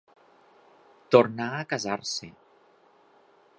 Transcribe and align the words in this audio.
Tornà 1.17 1.47
a 1.57 1.61
casar-se. 1.75 2.33